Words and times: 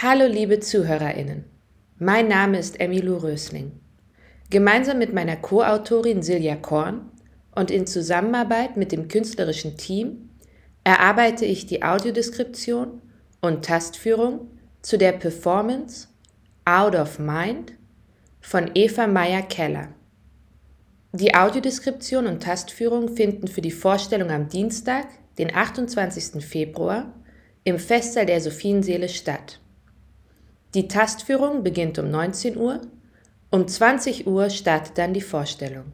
Hallo 0.00 0.26
liebe 0.26 0.60
Zuhörerinnen, 0.60 1.42
mein 1.98 2.28
Name 2.28 2.60
ist 2.60 2.78
Emilu 2.78 3.16
Rösling. 3.16 3.72
Gemeinsam 4.48 4.98
mit 4.98 5.12
meiner 5.12 5.34
Co-Autorin 5.34 6.22
Silja 6.22 6.54
Korn 6.54 7.10
und 7.56 7.72
in 7.72 7.84
Zusammenarbeit 7.84 8.76
mit 8.76 8.92
dem 8.92 9.08
künstlerischen 9.08 9.76
Team 9.76 10.30
erarbeite 10.84 11.46
ich 11.46 11.66
die 11.66 11.82
Audiodeskription 11.82 13.02
und 13.40 13.64
Tastführung 13.64 14.52
zu 14.82 14.98
der 14.98 15.10
Performance 15.10 16.06
Out 16.64 16.94
of 16.94 17.18
Mind 17.18 17.72
von 18.40 18.70
Eva 18.74 19.08
Meyer-Keller. 19.08 19.88
Die 21.10 21.34
Audiodeskription 21.34 22.28
und 22.28 22.40
Tastführung 22.44 23.16
finden 23.16 23.48
für 23.48 23.62
die 23.62 23.72
Vorstellung 23.72 24.30
am 24.30 24.48
Dienstag, 24.48 25.08
den 25.38 25.52
28. 25.52 26.40
Februar, 26.40 27.12
im 27.64 27.80
Festsaal 27.80 28.26
der 28.26 28.40
Sophienseele 28.40 29.08
statt. 29.08 29.58
Die 30.74 30.88
Tastführung 30.88 31.62
beginnt 31.62 31.98
um 31.98 32.10
19 32.10 32.56
Uhr, 32.56 32.80
um 33.50 33.66
20 33.66 34.26
Uhr 34.26 34.50
startet 34.50 34.98
dann 34.98 35.14
die 35.14 35.22
Vorstellung. 35.22 35.92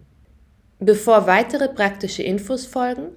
Bevor 0.81 1.27
weitere 1.27 1.69
praktische 1.69 2.25
Infos 2.25 2.67
folgen, 2.67 3.11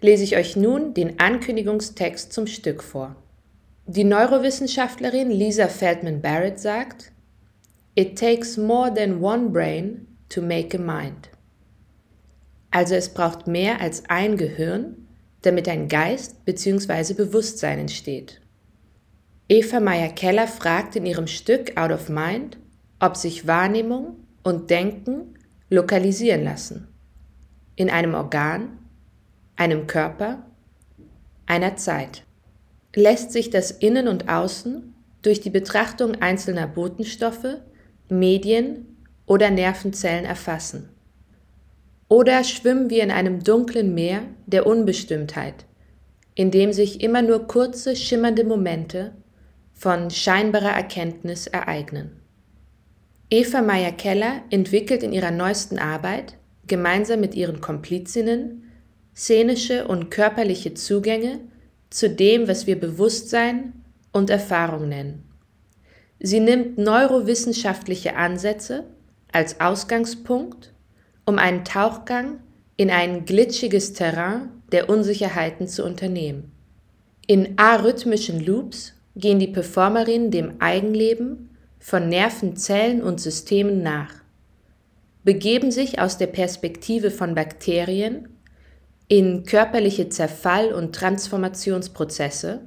lese 0.00 0.22
ich 0.22 0.36
euch 0.36 0.54
nun 0.56 0.94
den 0.94 1.18
Ankündigungstext 1.18 2.32
zum 2.32 2.46
Stück 2.46 2.82
vor. 2.82 3.16
Die 3.86 4.04
Neurowissenschaftlerin 4.04 5.30
Lisa 5.30 5.66
Feldman 5.66 6.20
Barrett 6.20 6.60
sagt, 6.60 7.10
It 7.96 8.16
takes 8.16 8.56
more 8.56 8.94
than 8.94 9.20
one 9.20 9.50
brain 9.50 10.06
to 10.28 10.40
make 10.40 10.78
a 10.78 10.80
mind. 10.80 11.28
Also 12.70 12.94
es 12.94 13.08
braucht 13.08 13.48
mehr 13.48 13.80
als 13.80 14.04
ein 14.08 14.36
Gehirn, 14.36 15.08
damit 15.42 15.68
ein 15.68 15.88
Geist 15.88 16.44
bzw. 16.44 17.14
Bewusstsein 17.14 17.80
entsteht. 17.80 18.40
Eva 19.52 19.80
Meyer-Keller 19.80 20.46
fragt 20.46 20.94
in 20.94 21.04
ihrem 21.04 21.26
Stück 21.26 21.76
Out 21.76 21.90
of 21.90 22.08
Mind, 22.08 22.56
ob 23.00 23.16
sich 23.16 23.48
Wahrnehmung 23.48 24.14
und 24.44 24.70
Denken 24.70 25.34
lokalisieren 25.68 26.44
lassen 26.44 26.86
in 27.74 27.90
einem 27.90 28.14
Organ, 28.14 28.78
einem 29.56 29.88
Körper, 29.88 30.46
einer 31.46 31.74
Zeit. 31.74 32.22
Lässt 32.94 33.32
sich 33.32 33.50
das 33.50 33.72
Innen 33.72 34.06
und 34.06 34.28
Außen 34.28 34.94
durch 35.22 35.40
die 35.40 35.50
Betrachtung 35.50 36.22
einzelner 36.22 36.68
Botenstoffe, 36.68 37.56
Medien 38.08 39.04
oder 39.26 39.50
Nervenzellen 39.50 40.26
erfassen? 40.26 40.90
Oder 42.06 42.44
schwimmen 42.44 42.88
wir 42.88 43.02
in 43.02 43.10
einem 43.10 43.42
dunklen 43.42 43.94
Meer 43.94 44.22
der 44.46 44.64
Unbestimmtheit, 44.64 45.64
in 46.36 46.52
dem 46.52 46.72
sich 46.72 47.00
immer 47.00 47.22
nur 47.22 47.48
kurze, 47.48 47.96
schimmernde 47.96 48.44
Momente 48.44 49.12
von 49.80 50.10
scheinbarer 50.10 50.72
Erkenntnis 50.72 51.46
ereignen? 51.46 52.20
Eva 53.30 53.62
Meyer-Keller 53.62 54.42
entwickelt 54.50 55.02
in 55.02 55.14
ihrer 55.14 55.30
neuesten 55.30 55.78
Arbeit 55.78 56.36
gemeinsam 56.66 57.20
mit 57.20 57.34
ihren 57.34 57.62
Komplizinnen 57.62 58.70
szenische 59.16 59.88
und 59.88 60.10
körperliche 60.10 60.74
Zugänge 60.74 61.40
zu 61.88 62.10
dem, 62.10 62.46
was 62.46 62.66
wir 62.66 62.78
Bewusstsein 62.78 63.72
und 64.12 64.28
Erfahrung 64.28 64.90
nennen. 64.90 65.24
Sie 66.18 66.40
nimmt 66.40 66.76
neurowissenschaftliche 66.76 68.16
Ansätze 68.16 68.84
als 69.32 69.60
Ausgangspunkt, 69.60 70.74
um 71.24 71.38
einen 71.38 71.64
Tauchgang 71.64 72.40
in 72.76 72.90
ein 72.90 73.24
glitschiges 73.24 73.94
Terrain 73.94 74.50
der 74.72 74.90
Unsicherheiten 74.90 75.68
zu 75.68 75.86
unternehmen. 75.86 76.52
In 77.26 77.54
arrhythmischen 77.56 78.44
Loops 78.44 78.92
gehen 79.16 79.38
die 79.38 79.48
Performerinnen 79.48 80.30
dem 80.30 80.60
Eigenleben 80.60 81.50
von 81.78 82.08
Nervenzellen 82.08 83.02
und 83.02 83.20
Systemen 83.20 83.82
nach 83.82 84.20
begeben 85.24 85.70
sich 85.70 86.00
aus 86.00 86.18
der 86.18 86.28
Perspektive 86.28 87.10
von 87.10 87.34
Bakterien 87.34 88.28
in 89.08 89.44
körperliche 89.44 90.08
Zerfall- 90.08 90.72
und 90.72 90.94
Transformationsprozesse 90.94 92.60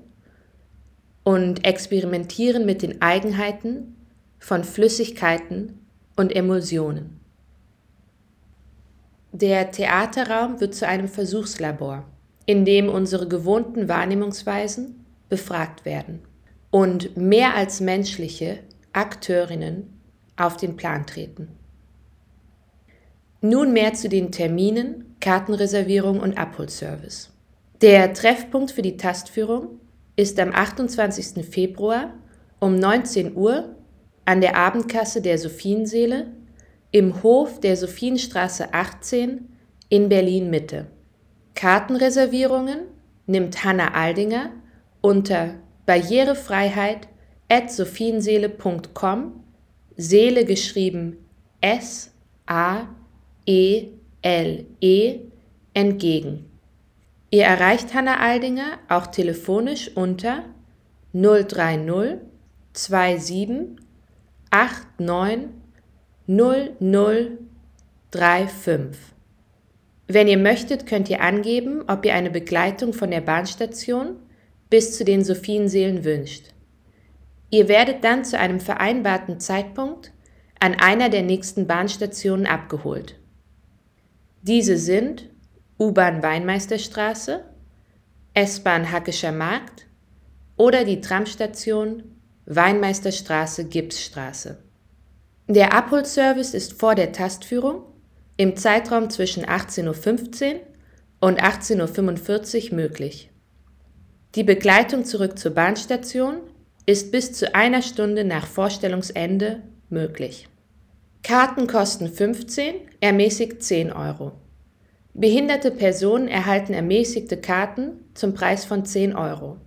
und 1.23 1.65
experimentieren 1.65 2.65
mit 2.65 2.81
den 2.81 3.01
Eigenheiten 3.01 3.95
von 4.39 4.63
Flüssigkeiten 4.63 5.79
und 6.15 6.35
Emulsionen. 6.35 7.19
Der 9.31 9.71
Theaterraum 9.71 10.59
wird 10.59 10.75
zu 10.75 10.85
einem 10.85 11.07
Versuchslabor, 11.07 12.05
in 12.45 12.65
dem 12.65 12.89
unsere 12.89 13.27
gewohnten 13.27 13.87
Wahrnehmungsweisen 13.87 15.05
befragt 15.29 15.85
werden 15.85 16.21
und 16.73 17.15
mehr 17.15 17.53
als 17.53 17.81
menschliche 17.81 18.57
Akteurinnen 18.93 19.93
auf 20.35 20.57
den 20.57 20.75
Plan 20.75 21.05
treten. 21.05 21.49
Nun 23.41 23.73
mehr 23.73 23.93
zu 23.93 24.09
den 24.09 24.31
Terminen, 24.31 25.15
Kartenreservierung 25.21 26.19
und 26.19 26.35
Abholservice. 26.35 27.29
Der 27.83 28.11
Treffpunkt 28.15 28.71
für 28.71 28.81
die 28.81 28.97
Tastführung 28.97 29.81
ist 30.15 30.39
am 30.39 30.51
28. 30.51 31.45
Februar 31.45 32.15
um 32.59 32.75
19 32.75 33.35
Uhr 33.37 33.75
an 34.25 34.41
der 34.41 34.57
Abendkasse 34.57 35.21
der 35.21 35.37
Sophienseele 35.37 36.25
im 36.89 37.21
Hof 37.21 37.59
der 37.59 37.77
Sophienstraße 37.77 38.73
18 38.73 39.47
in 39.89 40.09
Berlin 40.09 40.49
Mitte. 40.49 40.87
Kartenreservierungen 41.53 42.79
nimmt 43.27 43.63
Hanna 43.63 43.93
Aldinger 43.93 44.49
unter 45.01 45.53
barrierefreiheit 45.85 47.07
at 47.49 47.71
sophienseele.com 47.71 49.43
Seele 49.95 50.45
geschrieben 50.45 51.17
S 51.61 52.11
A 52.45 52.87
E 53.45 53.87
L 54.21 54.65
E 54.81 55.19
entgegen. 55.73 56.49
Ihr 57.29 57.43
erreicht 57.43 57.93
Hanna 57.93 58.19
Aldinger 58.19 58.79
auch 58.89 59.07
telefonisch 59.07 59.91
unter 59.95 60.43
030 61.13 62.17
27 62.73 63.77
89 64.99 65.49
0035. 66.27 68.99
Wenn 70.07 70.27
ihr 70.27 70.37
möchtet, 70.37 70.85
könnt 70.85 71.09
ihr 71.09 71.21
angeben, 71.21 71.83
ob 71.87 72.03
ihr 72.05 72.13
eine 72.13 72.29
Begleitung 72.29 72.91
von 72.93 73.09
der 73.11 73.21
Bahnstation 73.21 74.17
bis 74.73 74.97
zu 74.97 75.05
den 75.05 75.23
Sophienseelen 75.23 76.03
wünscht. 76.03 76.45
Ihr 77.51 77.67
werdet 77.67 78.03
dann 78.03 78.25
zu 78.25 78.39
einem 78.39 78.59
vereinbarten 78.59 79.39
Zeitpunkt 79.39 80.11
an 80.59 80.73
einer 80.73 81.09
der 81.09 81.21
nächsten 81.21 81.67
Bahnstationen 81.67 82.47
abgeholt. 82.47 83.19
Diese 84.41 84.77
sind 84.77 85.29
U-Bahn 85.77 86.23
Weinmeisterstraße, 86.23 87.43
S-Bahn 88.33 88.91
Hackischer 88.91 89.31
Markt 89.31 89.85
oder 90.57 90.85
die 90.85 91.01
Tramstation 91.01 92.05
Weinmeisterstraße 92.47 93.65
Gipsstraße. 93.65 94.57
Der 95.47 95.75
Abholservice 95.75 96.55
ist 96.55 96.73
vor 96.79 96.95
der 96.95 97.11
Tastführung 97.11 97.83
im 98.37 98.55
Zeitraum 98.55 99.11
zwischen 99.11 99.45
18.15 99.45 100.53
Uhr 100.55 100.61
und 101.19 101.39
18.45 101.43 102.71
Uhr 102.71 102.75
möglich. 102.75 103.29
Die 104.35 104.43
Begleitung 104.43 105.05
zurück 105.05 105.37
zur 105.37 105.51
Bahnstation 105.51 106.37
ist 106.87 107.11
bis 107.11 107.33
zu 107.33 107.53
einer 107.53 107.83
Stunde 107.83 108.23
nach 108.23 108.47
Vorstellungsende 108.47 109.61
möglich. 109.89 110.47
Karten 111.21 111.67
kosten 111.67 112.09
15, 112.09 112.73
ermäßigt 112.99 113.61
10 113.61 113.93
Euro. 113.93 114.31
Behinderte 115.13 115.69
Personen 115.69 116.27
erhalten 116.27 116.73
ermäßigte 116.73 117.37
Karten 117.37 117.91
zum 118.15 118.33
Preis 118.33 118.65
von 118.65 118.85
10 118.85 119.15
Euro 119.15 119.57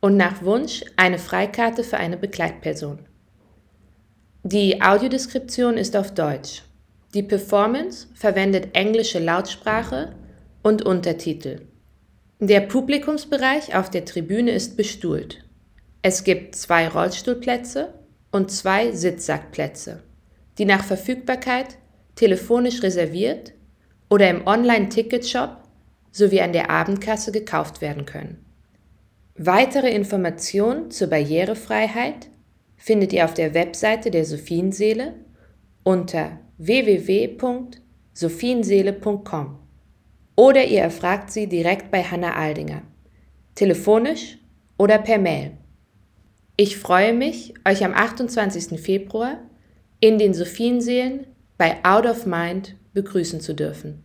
und 0.00 0.18
nach 0.18 0.42
Wunsch 0.44 0.84
eine 0.96 1.18
Freikarte 1.18 1.82
für 1.82 1.96
eine 1.96 2.18
Begleitperson. 2.18 2.98
Die 4.42 4.82
Audiodeskription 4.82 5.78
ist 5.78 5.96
auf 5.96 6.12
Deutsch. 6.12 6.62
Die 7.14 7.22
Performance 7.22 8.06
verwendet 8.14 8.68
englische 8.74 9.18
Lautsprache 9.18 10.14
und 10.62 10.82
Untertitel. 10.82 11.69
Der 12.40 12.60
Publikumsbereich 12.60 13.74
auf 13.74 13.90
der 13.90 14.04
Tribüne 14.04 14.50
ist 14.50 14.76
bestuhlt. 14.76 15.44
Es 16.02 16.24
gibt 16.24 16.56
zwei 16.56 16.88
Rollstuhlplätze 16.88 17.94
und 18.32 18.50
zwei 18.50 18.92
Sitzsackplätze 18.92 20.02
die 20.60 20.66
nach 20.66 20.84
Verfügbarkeit 20.84 21.78
telefonisch 22.16 22.82
reserviert 22.82 23.52
oder 24.10 24.28
im 24.28 24.46
Online-Ticketshop 24.46 25.56
sowie 26.12 26.42
an 26.42 26.52
der 26.52 26.68
Abendkasse 26.68 27.32
gekauft 27.32 27.80
werden 27.80 28.04
können. 28.04 28.44
Weitere 29.36 29.90
Informationen 29.90 30.90
zur 30.90 31.08
Barrierefreiheit 31.08 32.28
findet 32.76 33.14
ihr 33.14 33.24
auf 33.24 33.32
der 33.32 33.54
Webseite 33.54 34.10
der 34.10 34.26
Sophienseele 34.26 35.14
unter 35.82 36.38
www.sophienseele.com 36.58 39.58
oder 40.36 40.64
ihr 40.64 40.80
erfragt 40.80 41.30
sie 41.30 41.48
direkt 41.48 41.90
bei 41.90 42.02
Hanna 42.02 42.34
Aldinger, 42.34 42.82
telefonisch 43.54 44.38
oder 44.78 44.98
per 44.98 45.18
Mail. 45.18 45.52
Ich 46.56 46.76
freue 46.76 47.12
mich, 47.14 47.54
euch 47.66 47.84
am 47.84 47.94
28. 47.94 48.80
Februar 48.80 49.38
in 50.00 50.18
den 50.18 50.34
Sophienseelen 50.34 51.26
bei 51.56 51.76
Out 51.84 52.06
of 52.06 52.26
Mind 52.26 52.76
begrüßen 52.92 53.40
zu 53.40 53.54
dürfen. 53.54 54.02